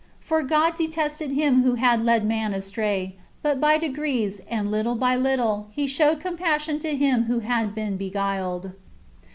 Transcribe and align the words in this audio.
For 0.19 0.41
God 0.41 0.79
detested 0.79 1.31
him 1.33 1.61
who 1.61 1.75
had 1.75 2.03
led 2.03 2.25
man 2.25 2.55
astray, 2.55 3.17
but 3.43 3.61
by 3.61 3.77
degrees, 3.77 4.41
and 4.49 4.71
little 4.71 4.95
by 4.95 5.15
little, 5.15 5.67
He 5.75 5.85
showed 5.85 6.19
compassion 6.19 6.79
to 6.79 6.95
him 6.95 7.25
who 7.25 7.41
had 7.41 7.75
been 7.75 7.97
beguiled. 7.97 8.71